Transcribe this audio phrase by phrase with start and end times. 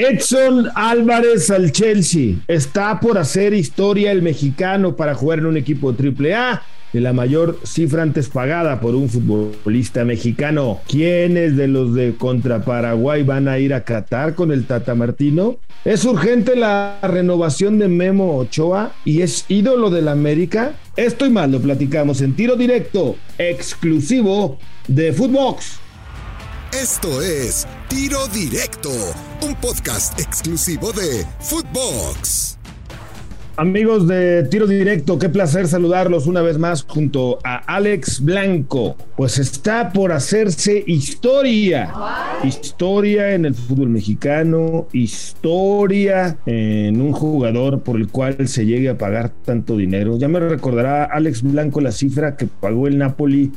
[0.00, 2.36] Edson Álvarez al Chelsea.
[2.48, 6.62] Está por hacer historia el mexicano para jugar en un equipo AAA
[6.94, 10.80] de la mayor cifra antes pagada por un futbolista mexicano.
[10.88, 15.58] ¿Quiénes de los de contra Paraguay van a ir a Qatar con el Tata Martino?
[15.84, 20.72] ¿Es urgente la renovación de Memo Ochoa y es ídolo del América?
[20.96, 24.58] Esto y más lo platicamos en tiro directo, exclusivo
[24.88, 25.79] de Footbox.
[26.72, 28.90] Esto es Tiro Directo,
[29.42, 32.58] un podcast exclusivo de Footbox.
[33.56, 38.96] Amigos de Tiro Directo, qué placer saludarlos una vez más junto a Alex Blanco.
[39.16, 41.92] Pues está por hacerse historia.
[42.44, 48.96] Historia en el fútbol mexicano, historia en un jugador por el cual se llegue a
[48.96, 50.18] pagar tanto dinero.
[50.18, 53.50] Ya me recordará Alex Blanco la cifra que pagó el Napoli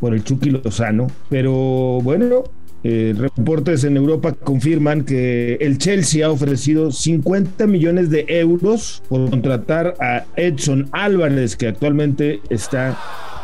[0.00, 1.08] por el Chucky Lozano.
[1.28, 2.44] Pero bueno,
[2.84, 9.28] eh, reportes en Europa confirman que el Chelsea ha ofrecido 50 millones de euros por
[9.28, 12.96] contratar a Edson Álvarez, que actualmente está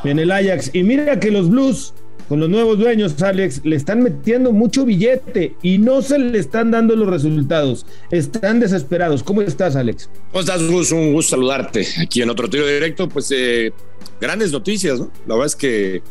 [0.05, 0.70] en el Ajax.
[0.72, 1.92] Y mira que los Blues,
[2.28, 6.70] con los nuevos dueños, Alex, le están metiendo mucho billete y no se le están
[6.70, 7.84] dando los resultados.
[8.12, 9.25] Están desesperados.
[9.25, 10.09] ¿Cómo estás, Alex?
[10.31, 10.92] ¿Cómo estás, Gus?
[10.92, 13.09] Un gusto saludarte aquí en otro tiro directo.
[13.09, 13.72] Pues eh,
[14.20, 15.11] grandes noticias, ¿no?
[15.27, 16.03] La verdad es que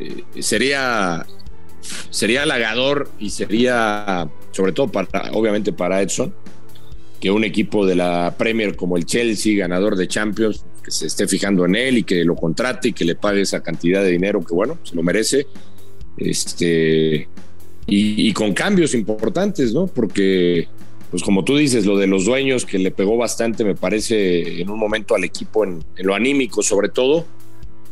[0.00, 1.26] eh, sería,
[2.10, 6.34] sería halagador y sería, sobre todo para, obviamente para Edson,
[7.20, 11.26] que un equipo de la Premier como el Chelsea, ganador de Champions, que se esté
[11.26, 14.44] fijando en él y que lo contrate y que le pague esa cantidad de dinero
[14.44, 15.46] que, bueno, se lo merece.
[16.16, 17.28] Este,
[17.86, 19.86] y, con cambios importantes, ¿no?
[19.86, 20.68] Porque,
[21.10, 24.68] pues como tú dices, lo de los dueños que le pegó bastante, me parece, en
[24.68, 27.24] un momento al equipo en lo anímico sobre todo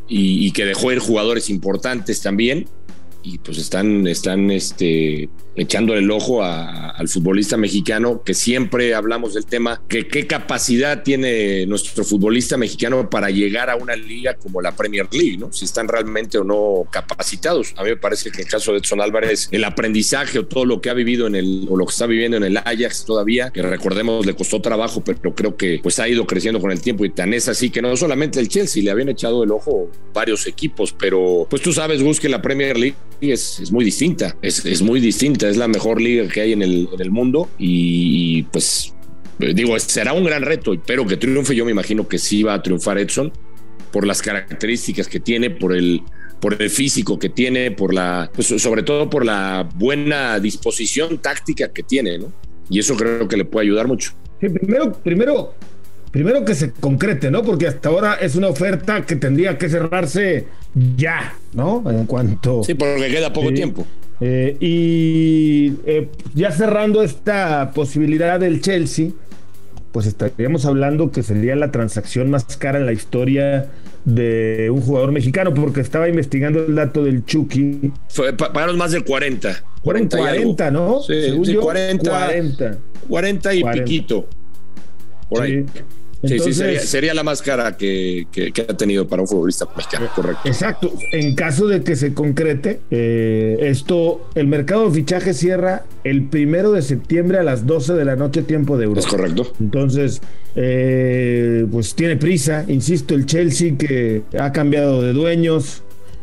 [0.09, 2.67] y, y, que dejó ir jugadores importantes también.
[3.29, 9.47] Y pues están, están este, echándole el ojo al futbolista mexicano, que siempre hablamos del
[9.47, 14.77] tema, que qué capacidad tiene nuestro futbolista mexicano para llegar a una liga como la
[14.77, 15.53] Premier League, ¿no?
[15.53, 17.75] Si están realmente o no capacitados.
[17.77, 20.65] A mí me parece que en el caso de Edson Álvarez, el aprendizaje o todo
[20.65, 23.51] lo que ha vivido en el, o lo que está viviendo en el Ajax todavía,
[23.51, 27.05] que recordemos le costó trabajo, pero creo que pues ha ido creciendo con el tiempo
[27.05, 30.47] y tan es así que no solamente el Chelsea, le habían echado el ojo varios
[30.47, 34.65] equipos, pero pues tú sabes, Gus, que la Premier League es, es muy distinta, es,
[34.65, 38.43] es muy distinta es la mejor liga que hay en el, en el mundo y,
[38.45, 38.95] pues
[39.39, 42.63] digo, será un gran reto, pero que triunfe yo me imagino que sí va a
[42.63, 43.33] triunfar Edson
[43.93, 46.03] por las características que tiene, por el,
[46.41, 51.73] por el físico que tiene, por la, pues sobre todo por la buena disposición táctica
[51.73, 52.33] que tiene, ¿no?
[52.69, 54.13] Y eso creo que le puede ayudar mucho.
[54.41, 55.55] Sí, primero, primero,
[56.17, 57.43] primero que se concrete, ¿no?
[57.43, 60.47] Porque hasta ahora es una oferta que tendría que cerrarse
[60.97, 61.85] ya, ¿no?
[61.91, 62.65] En cuanto.
[62.65, 63.87] Sí, porque queda poco eh, tiempo.
[64.23, 69.11] Eh, y eh, ya cerrando esta posibilidad del Chelsea,
[69.93, 73.69] pues estaríamos hablando que sería la transacción más cara en la historia
[74.07, 77.93] de un jugador mexicano, porque estaba investigando el dato del Chucky.
[78.09, 79.65] Fue, pagaron más de 40.
[79.83, 81.03] 40, 40 ¿no?
[81.03, 81.13] Sí,
[81.45, 82.79] sí yo, 40, 40.
[83.07, 83.85] 40 y 40.
[83.85, 84.27] piquito.
[85.29, 85.67] Por ahí.
[86.23, 86.33] Sí.
[86.33, 89.29] Entonces, sí, sí, sería, sería, la más cara que, que, que, ha tenido para un
[89.29, 90.41] futbolista mexicano, correcto.
[90.49, 90.93] Exacto.
[91.13, 96.73] En caso de que se concrete, eh, esto, el mercado de fichaje cierra el primero
[96.73, 99.01] de septiembre a las 12 de la noche, tiempo de Europa.
[99.01, 99.53] Es correcto.
[99.61, 100.23] Entonces,
[100.55, 102.65] eh, pues tiene prisa.
[102.67, 105.83] Insisto, el Chelsea que ha cambiado de dueños,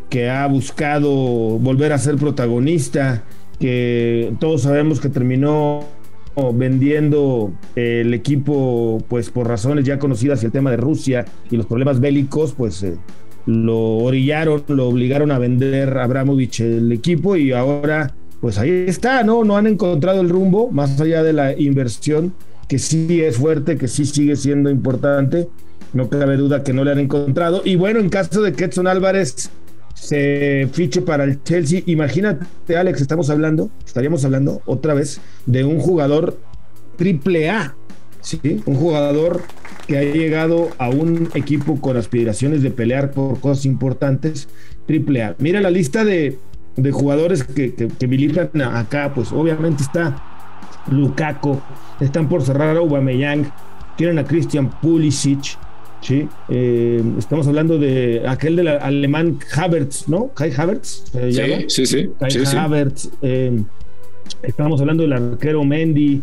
[0.10, 3.24] que ha buscado volver a ser protagonista,
[3.60, 5.86] que todos sabemos que terminó
[6.54, 11.66] vendiendo el equipo, pues por razones ya conocidas y el tema de Rusia y los
[11.66, 12.98] problemas bélicos, pues eh,
[13.46, 19.24] lo orillaron, lo obligaron a vender a Abramovich el equipo y ahora, pues ahí está,
[19.24, 19.44] ¿no?
[19.44, 22.34] No han encontrado el rumbo, más allá de la inversión,
[22.68, 25.50] que sí es fuerte, que sí sigue siendo importante.
[25.94, 27.62] No cabe duda que no le han encontrado.
[27.64, 29.52] Y bueno, en caso de que Edson Álvarez
[29.94, 31.82] se fiche para el Chelsea.
[31.86, 36.40] Imagínate, Alex, estamos hablando, estaríamos hablando otra vez de un jugador
[36.98, 37.76] triple A,
[38.22, 38.62] ¿sí?
[38.66, 39.42] Un jugador
[39.88, 44.48] que ha llegado a un equipo con aspiraciones de pelear por cosas importantes,
[44.86, 45.36] triple A.
[45.40, 46.38] Mira la lista de,
[46.76, 50.22] de jugadores que, que, militan acá, pues obviamente está
[50.90, 51.62] Lukaku,
[52.00, 53.52] están por cerrar a Aubameyang,
[53.98, 55.58] tienen a Christian Pulisic,
[56.04, 60.34] Sí, eh, estamos hablando de aquel del alemán Havertz, ¿no?
[60.34, 61.06] Kai Havertz.
[61.12, 61.64] ¿se sí, llama?
[61.68, 62.10] sí, sí.
[62.20, 63.10] Kai sí, Havertz.
[63.22, 63.64] Eh,
[64.42, 66.22] estamos hablando del arquero Mendy.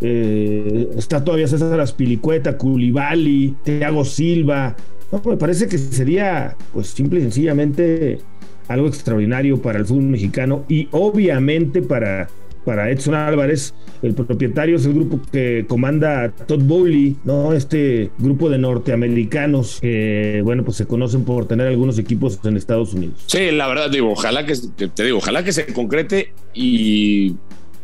[0.00, 4.74] Eh, está todavía César Aspilicueta, Culibali, Thiago Silva.
[5.12, 8.20] No, me parece que sería, pues, simple y sencillamente
[8.68, 12.28] algo extraordinario para el fútbol mexicano y obviamente para
[12.68, 13.72] para Edson Álvarez.
[14.02, 17.54] El propietario es el grupo que comanda Todd Bowley, ¿no?
[17.54, 22.92] Este grupo de norteamericanos que, bueno, pues se conocen por tener algunos equipos en Estados
[22.92, 23.24] Unidos.
[23.24, 27.36] Sí, la verdad, digo, ojalá que, te digo, ojalá que se concrete y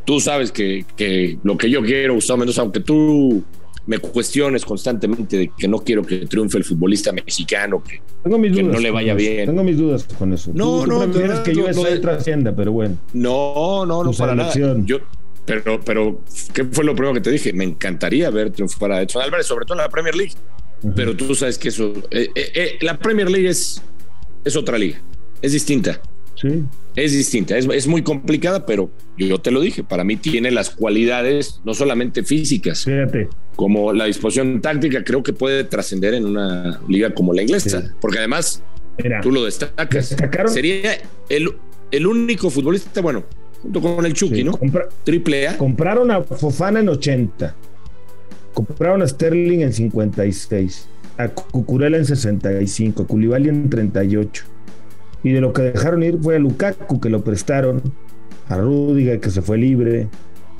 [0.04, 3.42] tú sabes que, que lo que yo quiero, Gustavo Mendoza, aunque tú
[3.86, 8.38] me cuestiones constantemente de que no quiero que triunfe el futbolista mexicano, que, no
[8.78, 9.46] le vaya bien.
[9.46, 10.50] Tengo mis dudas con eso.
[10.54, 11.42] No, no, no.
[11.42, 12.96] que yo no, trascienda, pero bueno.
[13.12, 14.52] No, no, no, para nada.
[14.84, 14.98] Yo,
[15.44, 16.22] pero, pero,
[16.52, 17.52] ¿qué fue lo primero que te dije?
[17.52, 20.32] Me encantaría ver triunfar a Edson Álvarez, sobre todo en la Premier League.
[20.94, 21.92] Pero tú sabes que eso.
[22.10, 23.82] Eh, eh, eh, la Premier League es,
[24.44, 25.00] es otra liga,
[25.42, 26.00] es distinta.
[26.34, 26.64] Sí.
[26.96, 30.70] Es distinta, es, es, muy complicada, pero yo te lo dije, para mí tiene las
[30.70, 33.28] cualidades no solamente físicas, Fíjate.
[33.56, 38.19] como la disposición táctica, creo que puede trascender en una liga como la inglesa, porque
[38.19, 38.62] además
[39.22, 40.16] tú lo destacas.
[40.46, 40.98] Sería
[41.28, 41.50] el,
[41.90, 43.25] el único futbolista, bueno,
[43.62, 44.58] junto con el Chucky, ¿no?
[45.04, 45.58] Triple A.
[45.58, 47.54] Compraron a Fofana en 80,
[48.52, 54.54] compraron a Sterling en 56, a Cucurella en 65, a Koulibaly en 38
[55.25, 57.82] y de lo que dejaron ir fue a Lukaku, que lo prestaron,
[58.49, 60.09] a Rudiger, que se fue libre,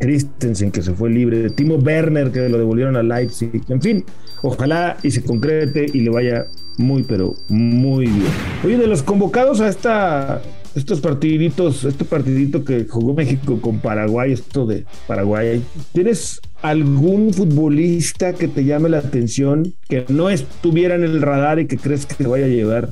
[0.01, 3.63] Christensen, que se fue libre, Timo Werner, que lo devolvieron a Leipzig.
[3.69, 4.05] En fin,
[4.43, 6.47] ojalá y se concrete y le vaya
[6.79, 8.33] muy, pero muy bien.
[8.65, 10.43] Oye, de los convocados a esta,
[10.75, 15.63] estos partiditos, este partidito que jugó México con Paraguay, esto de Paraguay,
[15.93, 21.67] ¿tienes algún futbolista que te llame la atención, que no estuviera en el radar y
[21.67, 22.91] que crees que vaya a llevar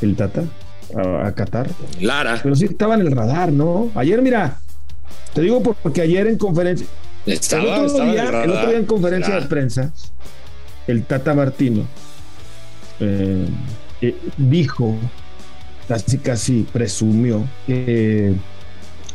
[0.00, 0.44] el Tata?
[0.96, 1.68] A, Qatar.
[2.00, 2.38] Lara.
[2.42, 3.90] Pero sí estaba en el radar, ¿no?
[3.94, 4.58] Ayer, mira,
[5.34, 6.86] te digo porque ayer en conferencia.
[7.26, 9.92] Estaba, el, otro día, el, otro día, en conferencia de prensa,
[10.86, 11.86] el Tata Martino
[12.98, 13.46] eh,
[14.00, 14.96] eh, dijo,
[15.86, 18.34] casi casi presumió, que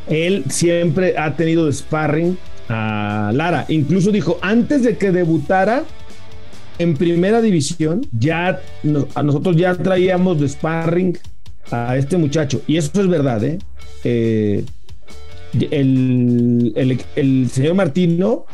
[0.08, 2.38] él siempre ha tenido de sparring
[2.70, 3.66] a Lara.
[3.70, 5.84] Incluso dijo, antes de que debutara,
[6.78, 8.60] en primera división ya
[9.16, 11.18] a nosotros ya traíamos de sparring
[11.72, 12.62] a este muchacho.
[12.68, 13.60] Y eso es verdad, ¿eh?
[14.04, 14.66] eh
[15.72, 18.46] el, el, señor Martino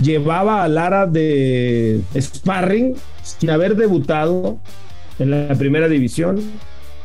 [0.00, 4.58] llevaba a Lara de sparring sin haber debutado
[5.18, 6.40] en la primera división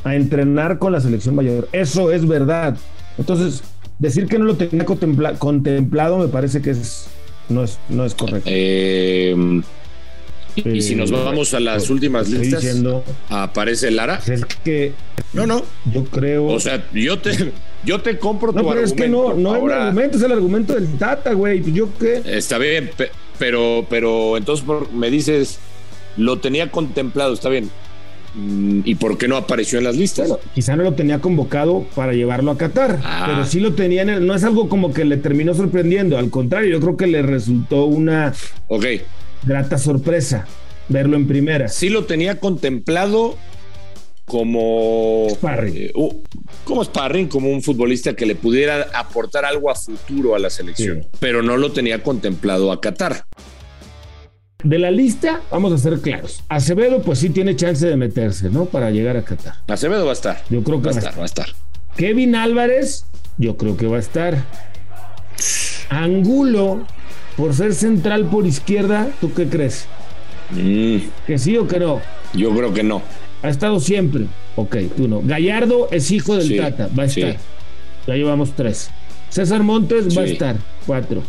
[0.03, 1.67] a entrenar con la selección mayor.
[1.73, 2.77] Eso es verdad.
[3.17, 3.63] Entonces,
[3.99, 7.07] decir que no lo tenía contemplado me parece que es,
[7.49, 8.49] no, es, no es correcto.
[8.51, 9.61] Eh,
[10.55, 12.65] y si nos vamos a las últimas listas,
[13.29, 14.19] aparece Lara.
[14.25, 14.93] Es que
[15.33, 15.63] no, no.
[15.93, 16.45] Yo creo.
[16.45, 17.51] O sea, yo te,
[17.85, 20.73] yo te compro no, pero es que no, no es el argumento, es el argumento
[20.73, 21.61] del Tata, güey.
[21.61, 22.21] Pues yo qué.
[22.25, 22.91] Está bien,
[23.39, 25.59] pero, pero entonces me dices,
[26.17, 27.69] lo tenía contemplado, está bien.
[28.33, 30.33] Mm, ¿Y por qué no apareció en las listas?
[30.55, 33.25] quizá no lo tenía convocado para llevarlo a Qatar, ah.
[33.27, 36.29] pero sí lo tenía en el, no es algo como que le terminó sorprendiendo, al
[36.29, 38.33] contrario, yo creo que le resultó una
[38.67, 38.85] Ok
[39.43, 40.45] grata sorpresa
[40.91, 41.67] verlo en primera.
[41.67, 43.37] Sí lo tenía contemplado
[44.25, 45.75] como sparring.
[45.75, 45.91] Eh,
[46.63, 51.07] como sparring, como un futbolista que le pudiera aportar algo a futuro a la selección,
[51.19, 53.25] pero no lo tenía contemplado a Qatar.
[54.63, 56.43] De la lista, vamos a ser claros.
[56.47, 58.65] Acevedo, pues sí tiene chance de meterse, ¿no?
[58.65, 59.55] Para llegar a Qatar.
[59.67, 60.43] Acevedo va a estar.
[60.49, 61.47] Yo creo que va, a estar, va a estar.
[61.97, 63.05] Kevin Álvarez,
[63.37, 64.37] yo creo que va a estar.
[65.89, 66.85] Angulo,
[67.37, 69.87] por ser central por izquierda, ¿tú qué crees?
[70.51, 70.97] Mm.
[71.25, 72.01] ¿Que sí o que no?
[72.33, 73.01] Yo creo que no.
[73.43, 74.25] Ha estado siempre.
[74.55, 75.21] Ok, tú no.
[75.23, 77.37] Gallardo es hijo del Tata, va a estar.
[78.07, 78.89] Ya llevamos tres.
[79.29, 81.23] César Montes va a estar, cuatro.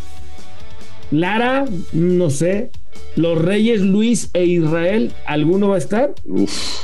[1.10, 2.70] Lara, no sé.
[3.16, 6.14] Los Reyes Luis e Israel, ¿alguno va a estar?
[6.26, 6.82] Uf.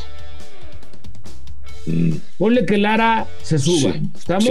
[1.86, 2.12] Mm.
[2.38, 3.94] Ponle que Lara se suba.
[4.16, 4.48] ¿Estamos?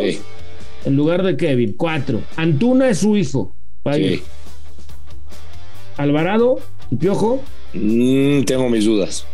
[0.85, 2.21] En lugar de Kevin, cuatro.
[2.35, 3.55] Antuna es su hijo.
[3.87, 3.95] Va
[5.97, 6.59] Alvarado
[6.91, 7.43] y Piojo.
[7.73, 9.25] Mm, tengo mis dudas.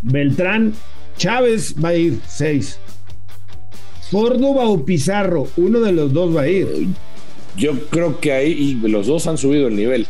[0.00, 0.74] Beltrán,
[1.16, 2.78] Chávez va a ir, seis.
[4.10, 6.68] Córdoba o Pizarro, uno de los dos va a ir.
[7.56, 10.06] Yo creo que ahí, y los dos han subido el nivel.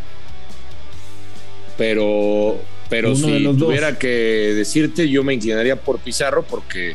[1.76, 2.56] Pero,
[2.88, 6.94] pero si tuviera que decirte, yo me inclinaría por Pizarro porque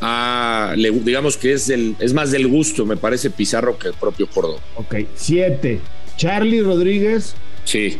[0.00, 4.60] ah, digamos que es, es más del gusto, me parece Pizarro que el propio Córdoba.
[4.76, 5.80] Ok, siete.
[6.16, 7.34] Charlie Rodríguez.
[7.68, 7.98] Sí.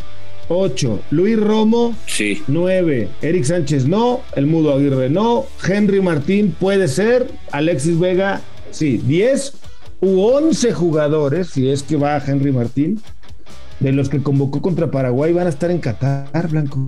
[0.48, 1.02] 8.
[1.10, 1.94] Luis Romo.
[2.06, 2.42] Sí.
[2.48, 3.06] 9.
[3.20, 4.22] Eric Sánchez no.
[4.34, 5.44] El Mudo Aguirre no.
[5.62, 7.30] Henry Martín puede ser.
[7.52, 8.96] Alexis Vega, sí.
[9.04, 9.52] 10
[10.00, 13.02] u 11 jugadores, si es que va Henry Martín,
[13.80, 16.86] de los que convocó contra Paraguay van a estar en Qatar, Blanco.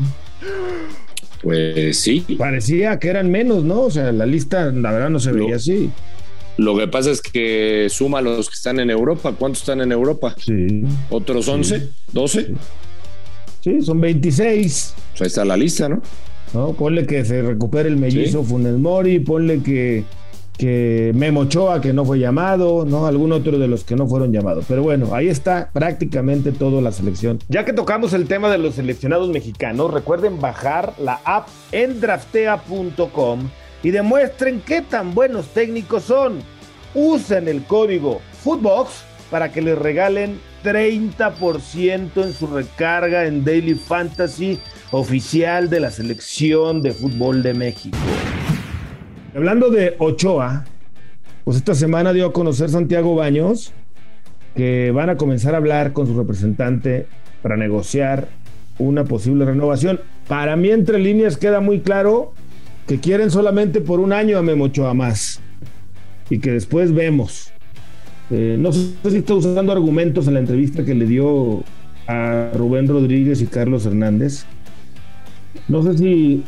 [1.42, 2.24] Pues sí.
[2.38, 3.82] Parecía que eran menos, ¿no?
[3.82, 5.90] O sea, la lista, la verdad, no se veía así.
[6.60, 9.32] Lo que pasa es que suma los que están en Europa.
[9.38, 10.34] ¿Cuántos están en Europa?
[10.38, 10.84] Sí.
[11.08, 11.88] ¿Otros 11?
[12.12, 12.54] ¿12?
[13.62, 14.94] Sí, son 26.
[15.12, 16.02] Pues ahí está la lista, ¿no?
[16.52, 16.74] ¿no?
[16.74, 18.46] Ponle que se recupere el mellizo Sí.
[18.46, 20.04] Funes Mori, ponle que,
[20.58, 23.06] que Memo Ochoa, que no fue llamado, ¿no?
[23.06, 24.66] Algún otro de los que no fueron llamados.
[24.68, 27.38] Pero bueno, ahí está prácticamente toda la selección.
[27.48, 33.48] Ya que tocamos el tema de los seleccionados mexicanos, recuerden bajar la app en draftea.com
[33.82, 36.40] y demuestren qué tan buenos técnicos son.
[36.94, 44.58] Usen el código Footbox para que les regalen 30% en su recarga en Daily Fantasy
[44.90, 47.96] oficial de la selección de fútbol de México.
[49.34, 50.64] Hablando de Ochoa,
[51.44, 53.72] pues esta semana dio a conocer Santiago Baños
[54.54, 57.06] que van a comenzar a hablar con su representante
[57.40, 58.28] para negociar
[58.78, 60.00] una posible renovación.
[60.26, 62.32] Para mí, entre líneas, queda muy claro
[62.90, 65.38] que quieren solamente por un año a Memo Ochoa más
[66.28, 67.52] y que después vemos.
[68.32, 71.62] Eh, no sé si está usando argumentos en la entrevista que le dio
[72.08, 74.44] a Rubén Rodríguez y Carlos Hernández.
[75.68, 76.42] No sé si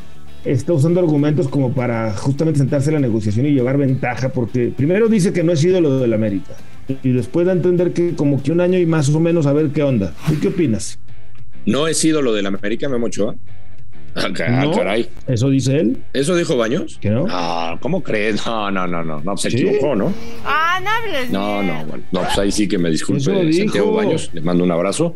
[0.45, 5.07] está usando argumentos como para justamente sentarse en la negociación y llevar ventaja, porque primero
[5.07, 6.57] dice que no es ídolo del América
[7.05, 9.53] y después da a entender que como que un año y más o menos a
[9.53, 10.13] ver qué onda.
[10.27, 10.99] ¿Tú qué opinas?
[11.67, 13.37] ¿No es ídolo del América, Memo Ochoa?
[14.15, 14.73] Ah, ah, ¿No?
[14.73, 15.09] caray.
[15.27, 16.03] Eso dice él.
[16.13, 16.99] ¿Eso dijo Baños?
[17.01, 17.25] ¿Que no?
[17.31, 18.45] Ah, ¿cómo crees?
[18.45, 19.21] No, no, no, no.
[19.23, 19.57] No, se ¿Sí?
[19.57, 20.13] equivocó, ¿no?
[20.45, 22.05] Ah, no hables No, no, bueno.
[22.13, 23.65] No, pues ahí sí que me disculpe Eso dijo.
[23.65, 24.31] Santiago Baños.
[24.35, 25.15] Le mando un abrazo.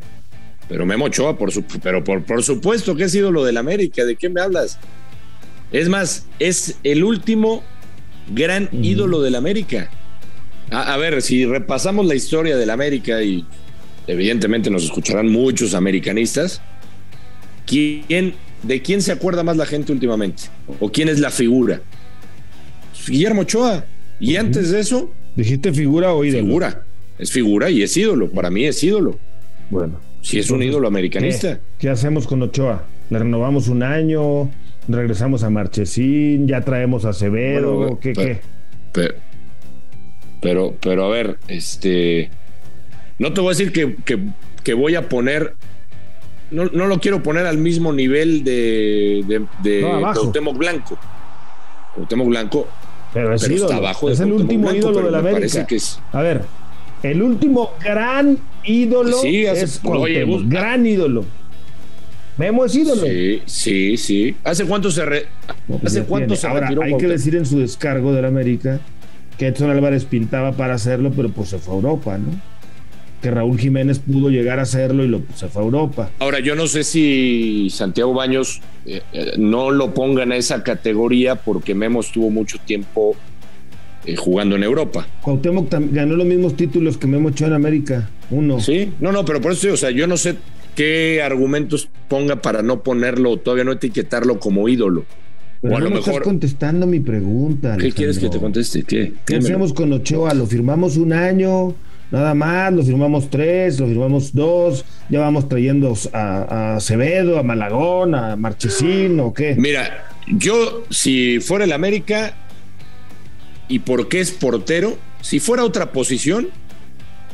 [0.68, 4.04] Pero Memo Ochoa, por, su, pero por, por supuesto que es ídolo del América.
[4.04, 4.78] ¿De qué me hablas?
[5.72, 7.62] Es más, es el último
[8.32, 8.82] gran Mm.
[8.84, 9.90] ídolo del América.
[10.70, 13.44] A, a ver, si repasamos la historia del América y
[14.06, 16.60] evidentemente nos escucharán muchos americanistas,
[17.66, 20.44] ¿quién, ¿de quién se acuerda más la gente últimamente?
[20.80, 21.80] ¿O quién es la figura?
[23.06, 23.84] Guillermo Ochoa.
[24.18, 26.44] Y antes de eso, ¿Dijiste figura o ídolo?
[26.44, 26.82] figura.
[27.18, 28.30] Es figura y es ídolo.
[28.30, 29.18] Para mí es ídolo.
[29.70, 30.00] Bueno.
[30.22, 31.54] Si es un ídolo americanista.
[31.56, 31.60] ¿Qué?
[31.78, 32.84] ¿Qué hacemos con Ochoa?
[33.10, 34.50] ¿Le renovamos un año?
[34.88, 36.48] ¿Regresamos a Marchesín?
[36.48, 37.12] ¿Ya traemos a?
[37.28, 38.40] Bueno, ¿Qué, pero- qué?
[38.92, 39.14] Pero,
[40.40, 42.30] pero, pero a ver, este.
[43.18, 44.18] No te voy a decir que, que-
[44.64, 45.54] que voy a poner.
[46.56, 50.00] No, no lo quiero poner al mismo nivel de, de, de No.
[50.12, 50.98] Cuauhtémoc Blanco.
[51.94, 52.66] Cuauhtémoc Blanco,
[53.12, 53.66] Pero es pero ídolo.
[53.70, 55.38] está abajo de es el último Blanco, ídolo de la América.
[55.40, 56.42] parece que es- A ver,
[57.02, 61.25] el último gran ídolo Sí, hace- es Cuauhtémoc, busca- gran ídolo.
[62.38, 63.02] Memo es ídolo.
[63.06, 64.36] Sí, sí, sí.
[64.44, 65.26] ¿Hace cuánto se, re-
[65.68, 68.80] No, pues ¿hace cuánto se Ahora, retiró hay que decir en su descargo del América
[69.38, 72.30] que Edson Álvarez pintaba para hacerlo, pero pues se fue a Europa, ¿no?
[73.23, 76.11] Que Raúl Jiménez pudo llegar a hacerlo y lo, pues, se fue a Europa.
[76.18, 81.35] Ahora, yo no sé si Santiago Baños eh, eh, no lo ponga en esa categoría
[81.37, 83.16] porque Memo estuvo mucho tiempo
[84.04, 85.06] eh, jugando en Europa.
[85.23, 88.08] Cuauhtémoc ganó los mismos títulos que Memo Ochoa en América.
[88.30, 88.61] Uno.
[88.61, 90.37] Sí, no, no, pero por eso, o sea, yo no sé
[90.75, 95.04] qué argumentos ponga para no ponerlo, todavía no etiquetarlo como ídolo.
[95.62, 97.76] Pero o a no lo me mejor- estás contestando mi pregunta.
[97.80, 98.82] ¿Qué quieres que te conteste?
[98.82, 99.14] ¿Qué?
[99.25, 100.35] ¿Qué hacemos con Ochoa?
[100.35, 101.75] ¿Lo firmamos un año?
[102.10, 108.14] Nada más, lo firmamos tres, lo firmamos dos, ya vamos trayendo a, Acevedo, a Malagón,
[108.14, 109.56] a Marchesín o qué.
[109.56, 112.34] Mira, yo si fuera el América
[113.68, 116.48] y porque es portero, si fuera otra posición,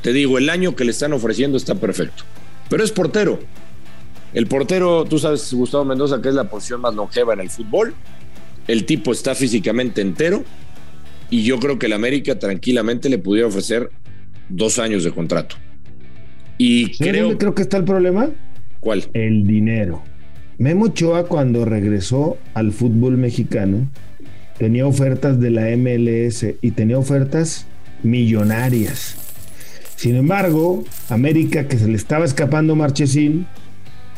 [0.00, 2.24] te digo, el año que le están ofreciendo está perfecto.
[2.70, 3.38] Pero es portero.
[4.32, 7.94] El portero, tú sabes, Gustavo Mendoza, que es la posición más longeva en el fútbol.
[8.66, 10.44] El tipo está físicamente entero
[11.28, 13.90] y yo creo que el América tranquilamente le pudiera ofrecer
[14.52, 15.56] dos años de contrato.
[16.58, 17.24] Y ¿Sabes creo...
[17.24, 18.30] dónde creo que está el problema?
[18.80, 19.04] ¿Cuál?
[19.12, 20.02] El dinero.
[20.58, 23.88] Memo Ochoa cuando regresó al fútbol mexicano
[24.58, 27.66] tenía ofertas de la MLS y tenía ofertas
[28.02, 29.16] millonarias.
[29.96, 33.46] Sin embargo, América, que se le estaba escapando Marchesín,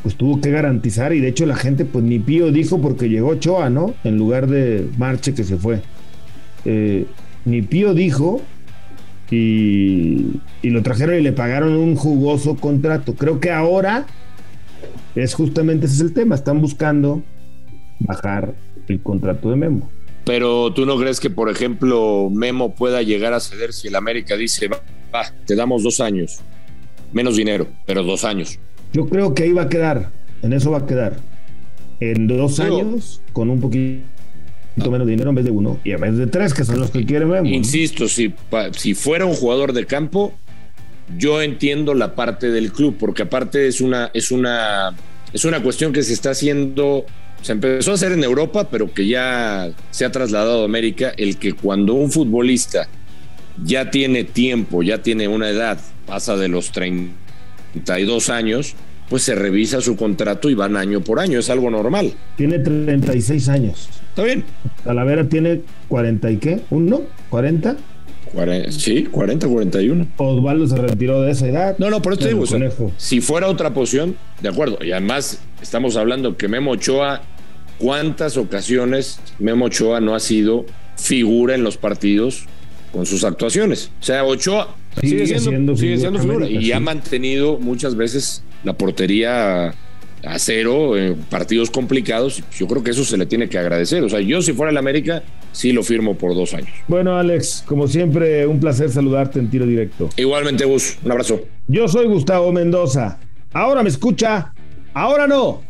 [0.03, 3.29] pues tuvo que garantizar y de hecho la gente pues ni pío dijo porque llegó
[3.29, 3.95] Ochoa, ¿no?
[4.05, 5.81] En lugar de Marche que se fue.
[6.67, 7.07] Eh,
[7.47, 8.43] ni pío dijo
[9.35, 13.15] y, y lo trajeron y le pagaron un jugoso contrato.
[13.15, 14.07] Creo que ahora
[15.15, 16.35] es justamente ese es el tema.
[16.35, 17.23] Están buscando
[17.99, 18.55] bajar
[18.89, 19.91] el contrato de Memo.
[20.25, 24.37] Pero tú no crees que, por ejemplo, Memo pueda llegar a ceder si el América
[24.37, 24.81] dice, va,
[25.15, 26.41] va, te damos dos años,
[27.13, 28.59] menos dinero, pero dos años.
[28.93, 30.11] Yo creo que ahí va a quedar.
[30.43, 31.17] En eso va a quedar.
[32.01, 34.14] En dos años, con un poquito
[34.77, 37.05] menos dinero en vez de uno y en vez de tres, que son los que
[37.05, 37.43] quiere Memo.
[37.43, 37.55] ¿no?
[37.55, 40.33] Insisto, si, pa- si fuera un jugador de campo,
[41.17, 44.95] yo entiendo la parte del club, porque aparte es una, es una,
[45.33, 47.05] es una cuestión que se está haciendo,
[47.43, 51.37] se empezó a hacer en Europa, pero que ya se ha trasladado a América, el
[51.37, 52.89] que cuando un futbolista
[53.65, 58.75] ya tiene tiempo, ya tiene una edad, pasa de los 32 años,
[59.09, 62.13] pues se revisa su contrato y van año por año, es algo normal.
[62.37, 63.89] Tiene 36 años.
[64.09, 64.45] Está bien.
[64.85, 66.61] Talavera tiene 40 y qué?
[66.71, 67.03] ¿Uno?
[67.31, 67.77] ¿40?
[68.71, 70.07] sí, 40, 41.
[70.17, 71.77] Osvaldo se retiró de esa edad.
[71.79, 72.45] No, no, por eso te digo,
[72.97, 74.79] si fuera otra posición, de acuerdo.
[74.85, 77.23] Y además estamos hablando que Memo Ochoa,
[77.79, 82.47] ¿cuántas ocasiones Memo Ochoa no ha sido figura en los partidos
[82.93, 83.91] con sus actuaciones?
[84.01, 89.75] O sea, Ochoa sigue, siendo, sigue siendo figura y ha mantenido muchas veces la portería
[90.27, 92.43] a cero en partidos complicados.
[92.57, 94.03] Yo creo que eso se le tiene que agradecer.
[94.03, 95.23] O sea, yo si fuera el América,
[95.53, 96.71] sí lo firmo por dos años.
[96.89, 100.09] Bueno, Alex, como siempre, un placer saludarte en tiro directo.
[100.17, 101.41] Igualmente, Gus, un abrazo.
[101.69, 103.19] Yo soy Gustavo Mendoza.
[103.53, 104.53] Ahora me escucha,
[104.95, 105.63] ahora no.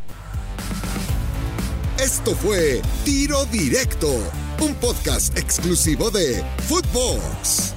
[2.02, 4.08] Esto fue Tiro Directo,
[4.60, 7.73] un podcast exclusivo de Footbox.